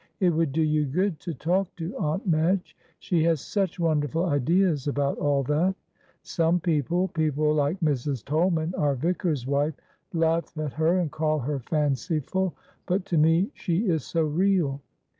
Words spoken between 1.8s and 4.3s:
Aunt Madge; she has such wonderful